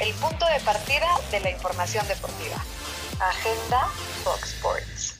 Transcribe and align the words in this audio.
el 0.00 0.12
punto 0.14 0.44
de 0.52 0.60
partida 0.62 1.06
de 1.30 1.40
la 1.40 1.50
información 1.50 2.06
deportiva. 2.06 2.56
Agenda 3.18 3.86
Fox 4.22 4.52
Sports. 4.54 5.16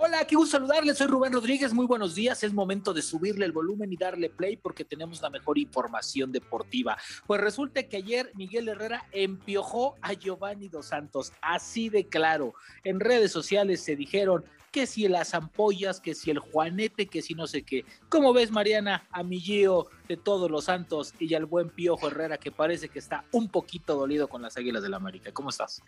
Hola, 0.00 0.24
qué 0.26 0.36
gusto 0.36 0.58
saludarles. 0.58 0.98
Soy 0.98 1.06
Rubén 1.06 1.32
Rodríguez. 1.32 1.72
Muy 1.72 1.86
buenos 1.86 2.14
días. 2.14 2.42
Es 2.42 2.52
momento 2.52 2.92
de 2.92 3.02
subirle 3.02 3.44
el 3.44 3.52
volumen 3.52 3.92
y 3.92 3.96
darle 3.96 4.30
play 4.30 4.56
porque 4.56 4.84
tenemos 4.84 5.20
la 5.22 5.30
mejor 5.30 5.58
información 5.58 6.32
deportiva. 6.32 6.96
Pues 7.26 7.40
resulta 7.40 7.82
que 7.84 7.98
ayer 7.98 8.30
Miguel 8.34 8.68
Herrera 8.68 9.06
empiojó 9.12 9.96
a 10.00 10.12
Giovanni 10.12 10.68
Dos 10.68 10.86
Santos. 10.86 11.32
Así 11.40 11.88
de 11.88 12.08
claro. 12.08 12.54
En 12.84 13.00
redes 13.00 13.32
sociales 13.32 13.82
se 13.82 13.96
dijeron 13.96 14.44
que 14.70 14.86
si 14.86 15.08
las 15.08 15.34
ampollas, 15.34 16.00
que 16.00 16.14
si 16.14 16.30
el 16.30 16.38
Juanete, 16.38 17.06
que 17.06 17.22
si 17.22 17.34
no 17.34 17.46
sé 17.46 17.62
qué. 17.62 17.84
¿Cómo 18.08 18.32
ves, 18.32 18.50
Mariana, 18.50 19.06
a 19.10 19.22
mi 19.22 19.40
Gio 19.40 19.86
de 20.08 20.16
todos 20.16 20.50
los 20.50 20.64
santos 20.64 21.14
y 21.18 21.34
al 21.34 21.46
buen 21.46 21.70
Piojo 21.70 22.08
Herrera 22.08 22.38
que 22.38 22.52
parece 22.52 22.88
que 22.88 22.98
está 22.98 23.24
un 23.32 23.48
poquito 23.48 23.96
dolido 23.96 24.28
con 24.28 24.42
las 24.42 24.56
Águilas 24.56 24.82
del 24.82 24.92
la 24.92 24.96
América? 24.98 25.32
¿Cómo 25.32 25.50
estás? 25.50 25.82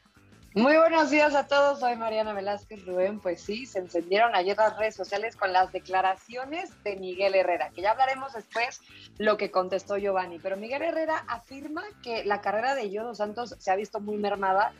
Muy 0.52 0.76
buenos 0.76 1.10
días 1.10 1.36
a 1.36 1.46
todos, 1.46 1.78
soy 1.78 1.94
Mariana 1.94 2.32
Velázquez 2.32 2.84
Rubén. 2.84 3.20
Pues 3.20 3.40
sí, 3.40 3.66
se 3.66 3.78
encendieron 3.78 4.34
ayer 4.34 4.56
las 4.56 4.76
redes 4.76 4.96
sociales 4.96 5.36
con 5.36 5.52
las 5.52 5.70
declaraciones 5.70 6.70
de 6.82 6.96
Miguel 6.96 7.36
Herrera, 7.36 7.70
que 7.70 7.82
ya 7.82 7.92
hablaremos 7.92 8.32
después 8.32 8.80
lo 9.16 9.36
que 9.36 9.52
contestó 9.52 9.96
Giovanni. 9.96 10.40
Pero 10.40 10.56
Miguel 10.56 10.82
Herrera 10.82 11.24
afirma 11.28 11.84
que 12.02 12.24
la 12.24 12.40
carrera 12.40 12.74
de 12.74 12.90
Yodo 12.90 13.14
Santos 13.14 13.54
se 13.60 13.70
ha 13.70 13.76
visto 13.76 14.00
muy 14.00 14.16
mermada 14.16 14.72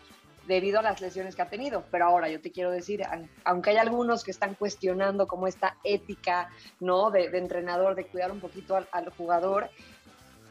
debido 0.50 0.80
a 0.80 0.82
las 0.82 1.00
lesiones 1.00 1.36
que 1.36 1.42
ha 1.42 1.48
tenido. 1.48 1.84
Pero 1.90 2.06
ahora 2.06 2.28
yo 2.28 2.40
te 2.40 2.50
quiero 2.50 2.70
decir, 2.70 3.02
aunque 3.44 3.70
hay 3.70 3.76
algunos 3.76 4.24
que 4.24 4.32
están 4.32 4.54
cuestionando 4.54 5.26
como 5.26 5.46
esta 5.46 5.76
ética 5.84 6.50
¿no? 6.80 7.10
de, 7.10 7.26
entrenador, 7.38 7.94
de 7.94 8.06
cuidar 8.06 8.32
un 8.32 8.40
poquito 8.40 8.76
al, 8.76 9.10
jugador, 9.16 9.70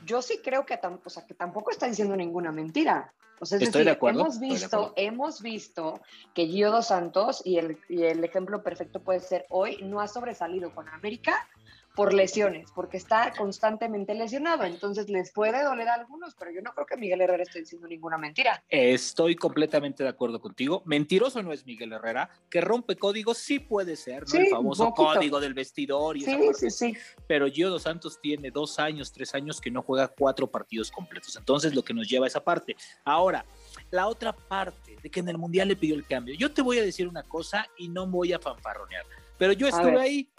yo 0.05 0.21
sí 0.21 0.39
creo 0.43 0.65
que, 0.65 0.79
o 1.03 1.09
sea, 1.09 1.25
que 1.25 1.33
tampoco 1.33 1.71
está 1.71 1.85
diciendo 1.85 2.15
ninguna 2.15 2.51
mentira. 2.51 3.13
O 3.41 3.45
sea, 3.45 3.57
Estoy 3.57 3.83
de 3.83 3.91
acuerdo. 3.91 4.21
Hemos 4.21 4.39
visto, 4.39 4.93
hemos 4.95 5.41
visto 5.41 6.01
que 6.33 6.47
Gio 6.47 6.71
Dos 6.71 6.87
Santos, 6.87 7.41
y 7.45 7.57
el, 7.57 7.77
y 7.87 8.03
el 8.03 8.23
ejemplo 8.23 8.63
perfecto 8.63 9.01
puede 9.01 9.19
ser 9.19 9.45
hoy, 9.49 9.77
no 9.83 10.01
ha 10.01 10.07
sobresalido 10.07 10.73
con 10.73 10.89
América 10.89 11.47
por 11.95 12.13
lesiones, 12.13 12.71
porque 12.73 12.97
está 12.97 13.33
constantemente 13.37 14.13
lesionado. 14.13 14.63
Entonces 14.63 15.09
les 15.09 15.31
puede 15.31 15.63
doler 15.63 15.89
a 15.89 15.95
algunos, 15.95 16.35
pero 16.35 16.51
yo 16.51 16.61
no 16.61 16.73
creo 16.73 16.85
que 16.85 16.97
Miguel 16.97 17.21
Herrera 17.21 17.43
esté 17.43 17.59
diciendo 17.59 17.87
ninguna 17.87 18.17
mentira. 18.17 18.63
Estoy 18.69 19.35
completamente 19.35 20.03
de 20.03 20.09
acuerdo 20.09 20.39
contigo. 20.39 20.81
Mentiroso 20.85 21.43
no 21.43 21.51
es 21.51 21.65
Miguel 21.65 21.93
Herrera, 21.93 22.29
que 22.49 22.61
rompe 22.61 22.95
códigos 22.95 23.37
sí 23.37 23.59
puede 23.59 23.95
ser, 23.95 24.23
¿no? 24.31 24.39
el 24.39 24.47
famoso 24.47 24.91
código 24.91 25.39
del 25.39 25.53
vestidor 25.53 26.17
y 26.17 26.21
sí, 26.21 26.37
sí, 26.53 26.69
sí. 26.69 26.97
Pero 27.27 27.47
Gio 27.47 27.69
Dos 27.69 27.83
Santos 27.83 28.19
tiene 28.21 28.51
dos 28.51 28.79
años, 28.79 29.11
tres 29.11 29.33
años 29.35 29.59
que 29.59 29.71
no 29.71 29.81
juega 29.81 30.07
cuatro 30.07 30.47
partidos 30.47 30.91
completos. 30.91 31.35
Entonces 31.35 31.75
lo 31.75 31.83
que 31.83 31.93
nos 31.93 32.07
lleva 32.07 32.25
a 32.25 32.29
esa 32.29 32.43
parte. 32.43 32.75
Ahora, 33.03 33.45
la 33.91 34.07
otra 34.07 34.33
parte 34.33 34.95
de 35.01 35.09
que 35.09 35.19
en 35.19 35.29
el 35.29 35.37
Mundial 35.37 35.67
le 35.67 35.75
pidió 35.75 35.95
el 35.95 36.05
cambio. 36.05 36.35
Yo 36.35 36.51
te 36.51 36.61
voy 36.61 36.79
a 36.79 36.83
decir 36.83 37.07
una 37.07 37.23
cosa 37.23 37.67
y 37.77 37.89
no 37.89 38.07
voy 38.07 38.33
a 38.33 38.39
fanfarronear, 38.39 39.05
pero 39.37 39.53
yo 39.53 39.67
estuve 39.67 39.99
ahí 39.99 40.29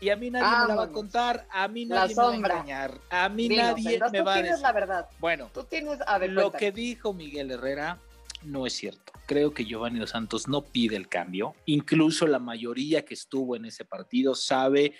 y 0.00 0.10
a 0.10 0.16
mí 0.16 0.30
nadie 0.30 0.62
me 0.62 0.68
la 0.68 0.74
va 0.74 0.84
a 0.84 0.92
contar, 0.92 1.46
a 1.50 1.68
mí 1.68 1.86
nadie 1.86 2.14
me 2.14 2.22
va 2.22 2.32
a 2.32 2.36
engañar, 2.36 3.00
a 3.10 3.28
mí 3.28 3.48
nadie 3.48 4.00
me 4.12 4.20
va 4.20 4.34
a 4.34 4.42
decir. 4.42 4.60
la 4.60 4.72
verdad. 4.72 5.08
Bueno, 5.18 5.50
tú 5.52 5.64
tienes, 5.64 5.98
lo 6.28 6.52
que 6.52 6.72
dijo 6.72 7.14
Miguel 7.14 7.50
Herrera 7.50 7.98
no 8.42 8.66
es 8.66 8.74
cierto. 8.74 9.12
Creo 9.26 9.52
que 9.52 9.64
Giovanni 9.64 9.98
Dos 9.98 10.10
Santos 10.10 10.46
no 10.48 10.62
pide 10.62 10.96
el 10.96 11.08
cambio. 11.08 11.54
Incluso 11.64 12.26
la 12.26 12.38
mayoría 12.38 13.04
que 13.04 13.14
estuvo 13.14 13.56
en 13.56 13.64
ese 13.64 13.84
partido 13.84 14.34
sabe 14.34 14.94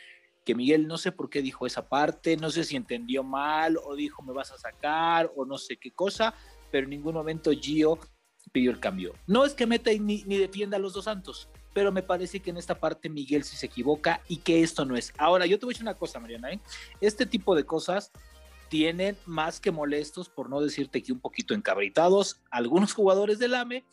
que 0.44 0.54
Miguel 0.54 0.86
no 0.86 0.96
sé 0.96 1.12
por 1.12 1.28
qué 1.28 1.42
dijo 1.42 1.66
esa 1.66 1.88
parte, 1.88 2.36
no 2.36 2.50
sé 2.50 2.64
si 2.64 2.76
entendió 2.76 3.22
mal 3.22 3.76
o 3.84 3.96
dijo 3.96 4.22
me 4.22 4.32
vas 4.32 4.52
a 4.52 4.58
sacar 4.58 5.30
o 5.36 5.44
no 5.44 5.58
sé 5.58 5.76
qué 5.76 5.90
cosa, 5.90 6.34
pero 6.70 6.84
en 6.84 6.90
ningún 6.90 7.14
momento 7.14 7.50
Gio 7.50 7.98
pidió 8.52 8.70
el 8.70 8.80
cambio. 8.80 9.12
No 9.26 9.44
es 9.44 9.54
que 9.54 9.66
meta 9.66 9.90
ni, 9.90 10.22
ni 10.24 10.38
defienda 10.38 10.76
a 10.76 10.80
los 10.80 10.92
dos 10.92 11.04
santos, 11.04 11.48
pero 11.76 11.92
me 11.92 12.02
parece 12.02 12.40
que 12.40 12.48
en 12.48 12.56
esta 12.56 12.80
parte 12.80 13.10
Miguel 13.10 13.44
sí 13.44 13.54
se 13.54 13.66
equivoca 13.66 14.22
y 14.28 14.38
que 14.38 14.62
esto 14.62 14.86
no 14.86 14.96
es. 14.96 15.12
Ahora, 15.18 15.44
yo 15.44 15.58
te 15.58 15.66
voy 15.66 15.72
a 15.72 15.74
decir 15.74 15.84
una 15.84 15.92
cosa, 15.92 16.18
Mariana, 16.18 16.50
¿eh? 16.50 16.60
este 17.02 17.26
tipo 17.26 17.54
de 17.54 17.66
cosas 17.66 18.12
tienen 18.70 19.14
más 19.26 19.60
que 19.60 19.70
molestos, 19.70 20.30
por 20.30 20.48
no 20.48 20.62
decirte 20.62 21.02
que 21.02 21.12
un 21.12 21.20
poquito 21.20 21.52
encabritados, 21.52 22.40
algunos 22.50 22.94
jugadores 22.94 23.38
del 23.38 23.54
AME 23.54 23.84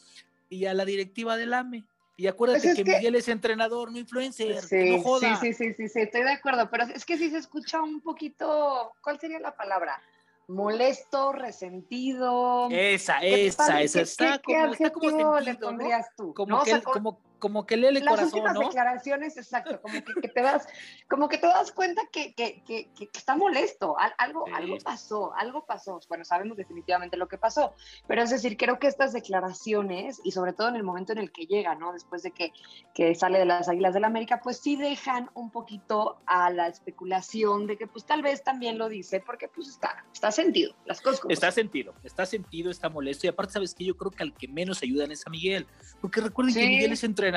y 0.47 0.63
a 0.63 0.73
la 0.73 0.85
directiva 0.85 1.35
del 1.35 1.53
AME. 1.53 1.83
Y 2.16 2.27
acuérdate 2.27 2.61
pues 2.73 2.75
que, 2.75 2.85
Miguel 2.85 3.16
es 3.16 3.27
entrenador, 3.27 3.91
no 3.91 4.00
influencer. 4.00 4.61
Sí, 4.61 4.91
no 4.91 5.03
joda. 5.03 5.35
sí, 5.41 5.51
sí, 5.53 5.73
sí, 5.73 5.89
sí, 5.89 6.00
estoy 6.00 6.23
de 6.23 6.31
acuerdo, 6.31 6.69
pero 6.69 6.85
es 6.85 7.03
que 7.03 7.17
sí 7.17 7.31
se 7.31 7.38
escucha 7.39 7.81
un 7.81 8.00
poquito, 8.00 8.94
¿cuál 9.01 9.19
sería 9.19 9.41
la 9.41 9.57
palabra? 9.57 10.01
molesto, 10.47 11.31
resentido. 11.33 12.67
Esa, 12.69 13.19
esa, 13.19 13.81
esa. 13.81 14.01
Está, 14.01 14.39
como, 14.39 14.65
está 14.67 14.89
como 14.91 15.09
sentido, 15.09 15.39
le 15.39 15.55
pondrías 15.55 16.07
tú? 16.15 16.33
Como, 16.33 16.63
que, 16.63 16.81
como, 16.81 17.19
como 17.43 17.65
que 17.65 17.75
lee 17.75 17.87
el 17.87 17.93
las 17.95 18.03
corazón, 18.05 18.39
últimas 18.39 18.57
declaraciones, 18.57 19.35
exacto, 19.35 19.81
como 19.81 20.01
que, 20.21 20.29
te 20.29 20.41
das, 20.41 20.65
como 21.09 21.27
que 21.27 21.37
te 21.37 21.47
das 21.47 21.73
cuenta 21.73 22.01
que, 22.09 22.33
que, 22.33 22.63
que 22.63 23.09
está 23.13 23.35
molesto, 23.35 23.97
algo, 24.17 24.45
algo 24.55 24.77
pasó, 24.81 25.35
algo 25.35 25.65
pasó. 25.65 25.99
Bueno, 26.07 26.23
sabemos 26.23 26.55
definitivamente 26.55 27.17
lo 27.17 27.27
que 27.27 27.37
pasó, 27.37 27.73
pero 28.07 28.21
es 28.23 28.29
decir, 28.29 28.55
creo 28.55 28.79
que 28.79 28.87
estas 28.87 29.11
declaraciones, 29.11 30.21
y 30.23 30.31
sobre 30.31 30.53
todo 30.53 30.69
en 30.69 30.77
el 30.77 30.83
momento 30.83 31.11
en 31.11 31.17
el 31.17 31.33
que 31.33 31.45
llega, 31.45 31.75
¿no? 31.75 31.91
Después 31.91 32.23
de 32.23 32.31
que, 32.31 32.53
que 32.93 33.13
sale 33.13 33.39
de 33.39 33.45
las 33.45 33.67
Águilas 33.67 33.93
del 33.93 34.03
la 34.03 34.07
América, 34.07 34.39
pues 34.41 34.59
sí 34.59 34.77
dejan 34.77 35.29
un 35.33 35.51
poquito 35.51 36.21
a 36.25 36.49
la 36.49 36.69
especulación 36.69 37.67
de 37.67 37.77
que 37.77 37.87
pues 37.87 38.05
tal 38.05 38.21
vez 38.21 38.41
también 38.41 38.77
lo 38.77 38.87
dice, 38.87 39.19
porque 39.19 39.49
pues 39.49 39.67
está, 39.67 40.05
está 40.13 40.31
sentido, 40.31 40.73
las 40.85 41.01
cosas 41.01 41.19
Está 41.27 41.51
sentido, 41.51 41.93
está 42.05 42.25
sentido, 42.25 42.71
está 42.71 42.87
molesto, 42.87 43.27
y 43.27 43.29
aparte, 43.29 43.51
¿sabes 43.51 43.75
que 43.75 43.83
Yo 43.83 43.97
creo 43.97 44.11
que 44.11 44.23
al 44.23 44.33
que 44.33 44.47
menos 44.47 44.81
ayudan 44.81 45.11
es 45.11 45.27
a 45.27 45.29
Miguel, 45.29 45.67
porque 45.99 46.21
recuerden 46.21 46.53
que 46.53 46.67
Miguel 46.67 46.93
es 46.93 47.03
entrenador 47.03 47.32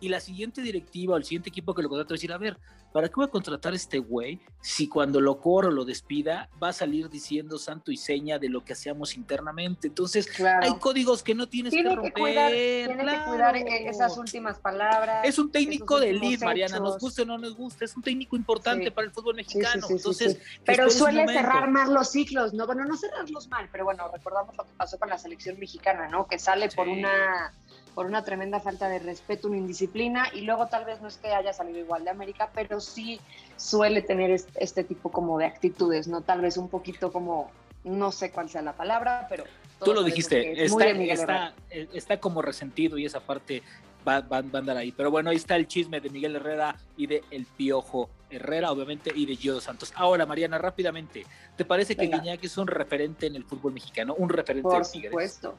y 0.00 0.08
la 0.08 0.20
siguiente 0.20 0.62
directiva 0.62 1.14
o 1.14 1.16
el 1.16 1.24
siguiente 1.24 1.48
equipo 1.48 1.74
que 1.74 1.82
lo 1.82 1.88
contrata 1.88 2.10
va 2.10 2.14
a 2.14 2.18
decir, 2.18 2.32
a 2.32 2.38
ver, 2.38 2.56
¿para 2.92 3.08
qué 3.08 3.14
voy 3.16 3.24
a 3.24 3.28
contratar 3.28 3.72
a 3.72 3.76
este 3.76 3.98
güey 3.98 4.40
si 4.60 4.88
cuando 4.88 5.20
lo 5.20 5.40
corro, 5.40 5.70
lo 5.70 5.84
despida, 5.84 6.48
va 6.62 6.68
a 6.68 6.72
salir 6.72 7.08
diciendo 7.10 7.58
santo 7.58 7.90
y 7.90 7.96
seña 7.96 8.38
de 8.38 8.48
lo 8.48 8.64
que 8.64 8.74
hacemos 8.74 9.16
internamente? 9.16 9.88
Entonces, 9.88 10.28
hay 10.40 10.78
códigos 10.78 11.22
que 11.22 11.34
no 11.34 11.48
tienes 11.48 11.72
que 11.72 11.82
romper. 11.82 12.12
Que 12.12 12.20
cuidar, 12.20 12.50
tiene 12.52 12.96
que 12.96 13.24
cuidar 13.28 13.56
e-, 13.56 13.88
esas 13.88 14.16
últimas 14.16 14.58
palabras. 14.60 15.26
Es 15.26 15.38
un 15.38 15.50
técnico 15.50 15.98
de 15.98 16.10
elite, 16.10 16.44
Mariana, 16.44 16.78
nos 16.78 16.98
guste 16.98 17.22
o 17.22 17.24
no 17.24 17.36
nos 17.36 17.56
guste, 17.56 17.84
es 17.84 17.96
un 17.96 18.02
técnico 18.02 18.36
importante 18.36 18.92
para 18.92 19.06
el 19.06 19.12
fútbol 19.12 19.34
mexicano. 19.34 19.86
Entonces, 19.90 20.38
pero 20.64 20.90
suele 20.90 21.26
cerrar 21.26 21.68
más 21.70 21.88
los 21.88 22.10
ciclos, 22.10 22.54
¿no? 22.54 22.66
Bueno, 22.66 22.84
no 22.84 22.96
cerrarlos 22.96 23.48
mal, 23.48 23.68
pero 23.72 23.84
bueno, 23.84 24.08
recordamos 24.12 24.56
lo 24.56 24.64
que 24.64 24.72
pasó 24.76 24.98
con 24.98 25.08
la 25.08 25.18
selección 25.18 25.58
mexicana, 25.58 26.08
¿no? 26.08 26.26
Que 26.28 26.38
sale 26.38 26.68
por 26.68 26.86
una 26.86 27.52
por 27.98 28.06
una 28.06 28.22
tremenda 28.22 28.60
falta 28.60 28.88
de 28.88 29.00
respeto, 29.00 29.48
una 29.48 29.56
indisciplina, 29.56 30.28
y 30.32 30.42
luego 30.42 30.68
tal 30.68 30.84
vez 30.84 31.00
no 31.00 31.08
es 31.08 31.16
que 31.16 31.34
haya 31.34 31.52
salido 31.52 31.80
igual 31.80 32.04
de 32.04 32.10
América, 32.10 32.48
pero 32.54 32.78
sí 32.78 33.18
suele 33.56 34.02
tener 34.02 34.30
este, 34.30 34.84
tipo 34.84 35.10
como 35.10 35.36
de 35.36 35.46
actitudes, 35.46 36.06
¿no? 36.06 36.20
Tal 36.20 36.40
vez 36.40 36.56
un 36.58 36.68
poquito 36.68 37.10
como, 37.10 37.50
no 37.82 38.12
sé 38.12 38.30
cuál 38.30 38.48
sea 38.48 38.62
la 38.62 38.74
palabra, 38.74 39.26
pero... 39.28 39.42
Tú 39.84 39.94
lo 39.94 40.04
dijiste, 40.04 40.62
está, 40.62 41.54
está, 41.92 42.20
como 42.20 42.40
resentido 42.40 42.98
y 42.98 43.04
esa 43.04 43.18
parte 43.18 43.64
va, 44.06 44.20
va, 44.20 44.36
a 44.36 44.58
andar 44.58 44.76
ahí. 44.76 44.92
Pero 44.92 45.10
bueno, 45.10 45.30
ahí 45.30 45.36
está 45.36 45.56
el 45.56 45.66
chisme 45.66 46.00
de 46.00 46.08
Miguel 46.08 46.36
Herrera 46.36 46.76
y 46.96 47.08
de 47.08 47.24
El 47.32 47.46
Piojo 47.46 48.10
Herrera, 48.30 48.70
obviamente, 48.70 49.10
y 49.12 49.26
de 49.26 49.34
Gio 49.34 49.60
Santos. 49.60 49.92
Ahora, 49.96 50.24
Mariana, 50.24 50.58
rápidamente, 50.58 51.26
¿te 51.56 51.64
parece 51.64 51.96
que 51.96 52.06
Guiñac 52.06 52.44
es 52.44 52.58
un 52.58 52.68
referente 52.68 53.26
en 53.26 53.34
el 53.34 53.42
fútbol 53.42 53.72
mexicano? 53.72 54.14
Un 54.16 54.28
referente 54.28 54.68
Por 54.68 54.84
supuesto 54.84 55.56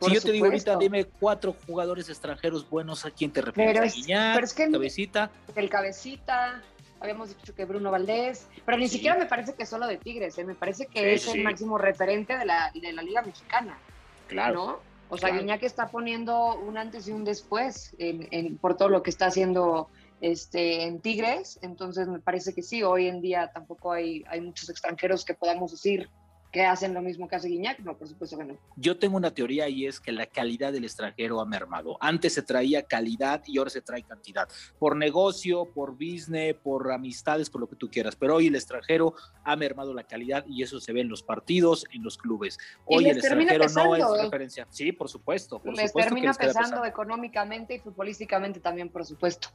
si 0.00 0.14
yo 0.14 0.20
te 0.20 0.32
digo 0.32 0.46
ahorita, 0.46 0.76
dime 0.76 1.04
cuatro 1.04 1.54
jugadores 1.66 2.08
extranjeros 2.08 2.68
buenos, 2.68 3.04
¿a 3.04 3.10
quién 3.10 3.30
te 3.30 3.42
refieres? 3.42 3.74
Pero, 4.06 4.44
es, 4.44 4.54
que 4.54 4.70
Cabecita. 4.70 5.30
El 5.54 5.68
Cabecita, 5.68 6.62
habíamos 7.00 7.28
dicho 7.28 7.54
que 7.54 7.64
Bruno 7.64 7.90
Valdés, 7.90 8.46
pero 8.64 8.78
ni 8.78 8.88
siquiera 8.88 9.18
me 9.18 9.26
parece 9.26 9.54
que 9.54 9.66
solo 9.66 9.86
de 9.86 9.98
Tigres, 9.98 10.38
¿eh? 10.38 10.44
me 10.44 10.54
parece 10.54 10.86
que 10.86 11.14
es 11.14 11.26
el 11.28 11.42
máximo 11.42 11.78
referente 11.78 12.36
de 12.36 12.46
la, 12.46 12.70
de 12.74 12.92
la 12.92 13.02
Liga 13.02 13.22
Mexicana. 13.22 13.78
Claro. 14.28 14.66
¿no? 14.66 14.90
O 15.10 15.18
sea, 15.18 15.30
claro. 15.30 15.58
está 15.60 15.88
poniendo 15.88 16.54
un 16.56 16.78
antes 16.78 17.08
y 17.08 17.12
un 17.12 17.24
después 17.24 17.94
en, 17.98 18.56
por 18.58 18.76
todo 18.76 18.88
lo 18.88 19.02
que 19.02 19.10
está 19.10 19.26
haciendo 19.26 19.88
este, 20.20 20.84
en 20.84 21.00
Tigres, 21.00 21.58
entonces 21.62 22.06
me 22.06 22.20
parece 22.20 22.54
que 22.54 22.62
sí, 22.62 22.82
hoy 22.82 23.08
en 23.08 23.20
día 23.20 23.50
tampoco 23.52 23.92
hay, 23.92 24.24
hay 24.28 24.40
muchos 24.40 24.70
extranjeros 24.70 25.24
que 25.24 25.34
podamos 25.34 25.72
decir 25.72 26.08
¿Que 26.52 26.64
hacen 26.64 26.94
lo 26.94 27.00
mismo 27.00 27.28
que 27.28 27.36
hace 27.36 27.48
Guiñac? 27.48 27.78
No, 27.80 27.96
por 27.96 28.08
supuesto 28.08 28.36
que 28.36 28.44
no. 28.44 28.58
Yo 28.76 28.98
tengo 28.98 29.16
una 29.16 29.32
teoría 29.32 29.68
y 29.68 29.86
es 29.86 30.00
que 30.00 30.10
la 30.10 30.26
calidad 30.26 30.72
del 30.72 30.84
extranjero 30.84 31.40
ha 31.40 31.46
mermado. 31.46 31.96
Antes 32.00 32.34
se 32.34 32.42
traía 32.42 32.82
calidad 32.82 33.42
y 33.46 33.58
ahora 33.58 33.70
se 33.70 33.80
trae 33.80 34.02
cantidad. 34.02 34.48
Por 34.78 34.96
negocio, 34.96 35.66
por 35.66 35.92
business, 35.92 36.56
por 36.56 36.90
amistades, 36.90 37.48
por 37.48 37.60
lo 37.60 37.68
que 37.68 37.76
tú 37.76 37.88
quieras. 37.88 38.16
Pero 38.16 38.36
hoy 38.36 38.48
el 38.48 38.56
extranjero 38.56 39.14
ha 39.44 39.54
mermado 39.54 39.94
la 39.94 40.02
calidad 40.02 40.44
y 40.48 40.62
eso 40.64 40.80
se 40.80 40.92
ve 40.92 41.02
en 41.02 41.08
los 41.08 41.22
partidos, 41.22 41.86
en 41.92 42.02
los 42.02 42.18
clubes. 42.18 42.58
Hoy 42.84 43.08
el 43.08 43.18
extranjero 43.18 43.66
no 43.68 43.94
es 43.94 44.22
referencia. 44.22 44.66
Sí, 44.70 44.90
por 44.90 45.08
supuesto. 45.08 45.60
Por 45.62 45.76
les 45.76 45.92
termina 45.92 46.34
pesando 46.34 46.84
económicamente 46.84 47.74
y 47.74 47.78
futbolísticamente 47.78 48.58
también, 48.58 48.88
por 48.88 49.06
supuesto. 49.06 49.48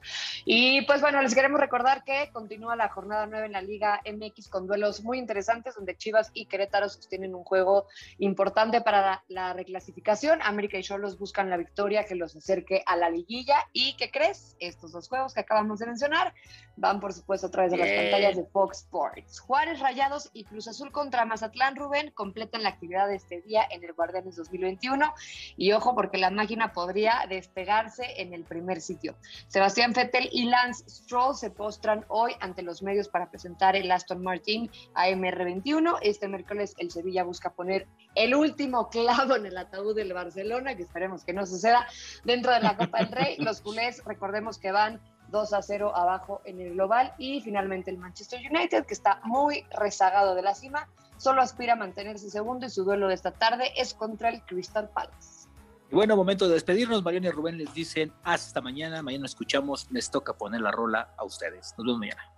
Y 0.45 0.81
pues 0.83 1.01
bueno, 1.01 1.21
les 1.21 1.35
queremos 1.35 1.59
recordar 1.59 2.05
que 2.05 2.29
continúa 2.31 2.77
la 2.77 2.87
jornada 2.87 3.27
9 3.27 3.47
en 3.47 3.51
la 3.51 3.61
Liga 3.61 4.01
MX 4.05 4.47
con 4.47 4.65
duelos 4.65 5.03
muy 5.03 5.17
interesantes 5.17 5.75
donde 5.75 5.97
Chivas 5.97 6.31
y 6.33 6.45
Querétaro 6.45 6.84
sostienen 6.89 7.35
un 7.35 7.43
juego 7.43 7.87
importante 8.19 8.81
para 8.81 9.23
la, 9.27 9.53
reclasificación. 9.53 10.41
América 10.41 10.77
y 10.77 10.83
Cholos 10.83 11.17
buscan 11.17 11.49
la 11.49 11.57
victoria 11.57 12.05
que 12.05 12.15
los 12.15 12.35
acerque 12.35 12.83
a 12.85 12.97
la 12.97 13.09
liguilla. 13.09 13.55
¿Y 13.73 13.95
qué 13.97 14.11
crees? 14.11 14.55
Estos 14.59 14.91
dos 14.91 15.07
juegos 15.07 15.33
que 15.33 15.41
acabamos 15.41 15.79
de 15.79 15.87
mencionar 15.87 16.33
van, 16.75 16.99
por 16.99 17.13
supuesto, 17.13 17.47
a 17.47 17.51
través 17.51 17.71
de 17.71 17.77
las 17.77 17.89
pantallas 17.89 18.35
de 18.35 18.45
Fox 18.45 18.79
Sports. 18.79 19.39
Juárez 19.39 19.79
Rayados 19.79 20.29
y 20.33 20.43
Cruz 20.43 20.67
Azul 20.67 20.91
contra 20.91 21.25
Mazatlán 21.25 21.75
Rubén 21.75 22.11
completan 22.11 22.63
la 22.63 22.69
actividad 22.69 23.07
de 23.07 23.15
este 23.15 23.41
día 23.41 23.65
en 23.69 23.83
el 23.83 23.93
Guardianes 23.93 24.35
2021. 24.35 25.13
Y 25.57 25.71
ojo, 25.71 25.95
porque 25.95 26.17
la 26.17 26.29
máquina 26.29 26.73
podría 26.73 27.25
despegarse 27.29 28.21
en 28.21 28.33
el 28.33 28.43
primer 28.43 28.81
sitio. 28.81 29.15
Sebastián 29.47 29.93
Fettel 29.93 30.29
y 30.31 30.45
Lance 30.45 30.87
Stroll 30.89 31.35
se 31.35 31.49
postran 31.49 32.05
hoy 32.07 32.33
ante 32.39 32.61
los 32.61 32.81
medios 32.81 33.07
para 33.07 33.29
presentar 33.29 33.75
el 33.75 33.91
Aston 33.91 34.21
Martin 34.21 34.69
AMR21. 34.93 35.99
Este 36.01 36.27
miércoles 36.27 36.74
el 36.77 36.91
Sevilla 36.91 37.23
busca 37.23 37.51
poner 37.51 37.87
el 38.15 38.35
último 38.35 38.89
clavo 38.89 39.35
en 39.35 39.45
el 39.45 39.57
ataúd 39.57 39.95
del 39.95 40.13
Barcelona, 40.13 40.75
que 40.75 40.83
esperemos 40.83 41.23
que 41.23 41.33
no 41.33 41.45
suceda 41.45 41.87
dentro 42.23 42.53
de 42.53 42.61
la 42.61 42.77
Copa 42.77 42.99
del 42.99 43.11
Rey. 43.11 43.37
Los 43.37 43.61
culés, 43.61 44.03
recordemos 44.05 44.57
que 44.57 44.71
van 44.71 45.01
2 45.29 45.53
a 45.53 45.61
0 45.61 45.95
abajo 45.95 46.41
en 46.45 46.61
el 46.61 46.73
global 46.73 47.13
y 47.17 47.41
finalmente 47.41 47.91
el 47.91 47.97
Manchester 47.97 48.39
United 48.39 48.85
que 48.85 48.93
está 48.93 49.19
muy 49.23 49.65
rezagado 49.71 50.35
de 50.35 50.41
la 50.41 50.53
cima, 50.53 50.87
solo 51.17 51.41
aspira 51.41 51.73
a 51.73 51.75
mantenerse 51.75 52.29
segundo 52.29 52.65
y 52.65 52.69
su 52.69 52.83
duelo 52.83 53.07
de 53.07 53.15
esta 53.15 53.31
tarde 53.31 53.71
es 53.75 53.93
contra 53.93 54.29
el 54.29 54.41
Crystal 54.43 54.89
Palace. 54.89 55.47
bueno, 55.91 56.15
momento 56.15 56.47
de 56.47 56.53
despedirnos. 56.53 57.03
Mariana 57.03 57.27
y 57.27 57.31
Rubén 57.31 57.57
les 57.57 57.73
dicen 57.73 58.11
hasta 58.23 58.61
mañana. 58.61 59.01
Mañana 59.01 59.25
escuchamos. 59.25 59.87
Les 59.91 60.09
toca 60.11 60.33
poner 60.33 60.61
la 60.61 60.71
rola 60.71 61.13
a 61.17 61.23
ustedes. 61.23 61.73
Nos 61.77 61.85
vemos 61.85 61.99
mañana. 61.99 62.34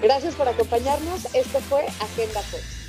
Gracias 0.00 0.34
por 0.34 0.48
acompañarnos. 0.48 1.34
Esto 1.34 1.60
fue 1.60 1.84
Agenda 2.00 2.40
Fox. 2.42 2.87